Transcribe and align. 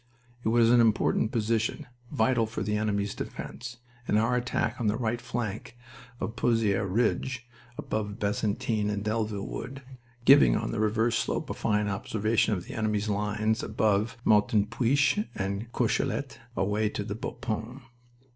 It 0.43 0.47
was 0.47 0.71
an 0.71 0.81
important 0.81 1.31
position, 1.31 1.85
vital 2.11 2.47
for 2.47 2.63
the 2.63 2.75
enemy's 2.75 3.13
defense, 3.13 3.77
and 4.07 4.17
our 4.17 4.35
attack 4.35 4.81
on 4.81 4.87
the 4.87 4.97
right 4.97 5.21
flank 5.21 5.77
of 6.19 6.29
the 6.35 6.41
Pozieres 6.41 6.89
Ridge, 6.89 7.47
above 7.77 8.17
Bazentin 8.17 8.89
and 8.89 9.03
Delville 9.03 9.45
Wood, 9.45 9.83
giving 10.25 10.55
on 10.55 10.71
the 10.71 10.79
reverse 10.79 11.17
slope 11.19 11.51
a 11.51 11.53
fine 11.53 11.87
observation 11.87 12.55
of 12.55 12.65
the 12.65 12.73
enemy's 12.73 13.09
lines 13.09 13.61
above 13.61 14.17
Martinpuich 14.25 15.23
and 15.35 15.71
Courcellette 15.71 16.39
away 16.55 16.89
to 16.89 17.05
Bapaume. 17.05 17.83